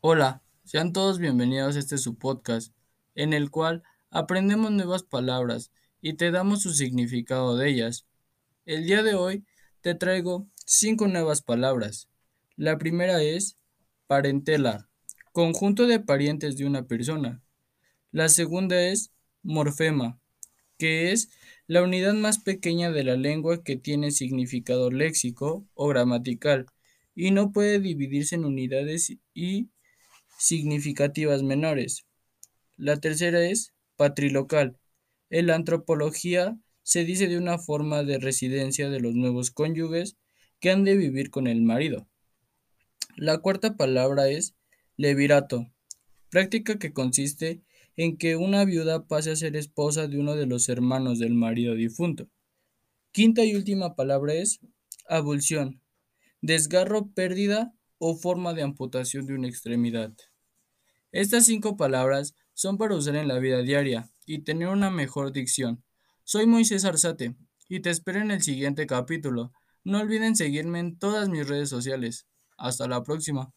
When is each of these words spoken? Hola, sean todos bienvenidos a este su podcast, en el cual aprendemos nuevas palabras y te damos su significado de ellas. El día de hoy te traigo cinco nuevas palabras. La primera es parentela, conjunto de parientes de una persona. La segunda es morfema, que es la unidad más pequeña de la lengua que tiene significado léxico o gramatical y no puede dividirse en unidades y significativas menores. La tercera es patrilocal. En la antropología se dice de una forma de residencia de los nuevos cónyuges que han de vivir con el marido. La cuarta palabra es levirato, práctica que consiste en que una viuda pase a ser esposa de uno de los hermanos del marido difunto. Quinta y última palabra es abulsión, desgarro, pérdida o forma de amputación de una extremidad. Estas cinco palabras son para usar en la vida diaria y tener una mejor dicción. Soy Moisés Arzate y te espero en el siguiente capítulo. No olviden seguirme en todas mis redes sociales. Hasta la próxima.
Hola, 0.00 0.44
sean 0.62 0.92
todos 0.92 1.18
bienvenidos 1.18 1.74
a 1.74 1.80
este 1.80 1.98
su 1.98 2.18
podcast, 2.18 2.72
en 3.16 3.32
el 3.32 3.50
cual 3.50 3.82
aprendemos 4.10 4.70
nuevas 4.70 5.02
palabras 5.02 5.72
y 6.00 6.12
te 6.12 6.30
damos 6.30 6.62
su 6.62 6.72
significado 6.72 7.56
de 7.56 7.68
ellas. 7.68 8.06
El 8.64 8.86
día 8.86 9.02
de 9.02 9.16
hoy 9.16 9.44
te 9.80 9.96
traigo 9.96 10.46
cinco 10.64 11.08
nuevas 11.08 11.42
palabras. 11.42 12.08
La 12.54 12.78
primera 12.78 13.20
es 13.24 13.56
parentela, 14.06 14.88
conjunto 15.32 15.88
de 15.88 15.98
parientes 15.98 16.56
de 16.56 16.66
una 16.66 16.86
persona. 16.86 17.42
La 18.12 18.28
segunda 18.28 18.80
es 18.80 19.10
morfema, 19.42 20.20
que 20.78 21.10
es 21.10 21.28
la 21.66 21.82
unidad 21.82 22.14
más 22.14 22.38
pequeña 22.38 22.92
de 22.92 23.02
la 23.02 23.16
lengua 23.16 23.64
que 23.64 23.74
tiene 23.74 24.12
significado 24.12 24.92
léxico 24.92 25.66
o 25.74 25.88
gramatical 25.88 26.66
y 27.16 27.32
no 27.32 27.50
puede 27.50 27.80
dividirse 27.80 28.36
en 28.36 28.44
unidades 28.44 29.12
y 29.34 29.70
significativas 30.38 31.42
menores. 31.42 32.06
La 32.76 32.98
tercera 32.98 33.44
es 33.44 33.74
patrilocal. 33.96 34.78
En 35.30 35.48
la 35.48 35.56
antropología 35.56 36.58
se 36.82 37.04
dice 37.04 37.28
de 37.28 37.36
una 37.36 37.58
forma 37.58 38.02
de 38.04 38.18
residencia 38.18 38.88
de 38.88 39.00
los 39.00 39.14
nuevos 39.14 39.50
cónyuges 39.50 40.16
que 40.60 40.70
han 40.70 40.84
de 40.84 40.96
vivir 40.96 41.30
con 41.30 41.46
el 41.46 41.60
marido. 41.60 42.08
La 43.16 43.38
cuarta 43.38 43.76
palabra 43.76 44.28
es 44.28 44.54
levirato, 44.96 45.66
práctica 46.30 46.78
que 46.78 46.92
consiste 46.92 47.62
en 47.96 48.16
que 48.16 48.36
una 48.36 48.64
viuda 48.64 49.06
pase 49.06 49.32
a 49.32 49.36
ser 49.36 49.56
esposa 49.56 50.06
de 50.06 50.18
uno 50.18 50.36
de 50.36 50.46
los 50.46 50.68
hermanos 50.68 51.18
del 51.18 51.34
marido 51.34 51.74
difunto. 51.74 52.28
Quinta 53.10 53.44
y 53.44 53.56
última 53.56 53.96
palabra 53.96 54.34
es 54.34 54.60
abulsión, 55.08 55.82
desgarro, 56.40 57.10
pérdida 57.10 57.74
o 57.98 58.16
forma 58.16 58.54
de 58.54 58.62
amputación 58.62 59.26
de 59.26 59.34
una 59.34 59.48
extremidad. 59.48 60.12
Estas 61.12 61.46
cinco 61.46 61.76
palabras 61.76 62.34
son 62.54 62.78
para 62.78 62.94
usar 62.94 63.16
en 63.16 63.28
la 63.28 63.38
vida 63.38 63.62
diaria 63.62 64.10
y 64.26 64.40
tener 64.40 64.68
una 64.68 64.90
mejor 64.90 65.32
dicción. 65.32 65.82
Soy 66.24 66.46
Moisés 66.46 66.84
Arzate 66.84 67.34
y 67.68 67.80
te 67.80 67.90
espero 67.90 68.20
en 68.20 68.30
el 68.30 68.42
siguiente 68.42 68.86
capítulo. 68.86 69.52
No 69.84 70.00
olviden 70.00 70.36
seguirme 70.36 70.80
en 70.80 70.98
todas 70.98 71.28
mis 71.28 71.48
redes 71.48 71.68
sociales. 71.68 72.26
Hasta 72.56 72.88
la 72.88 73.02
próxima. 73.02 73.52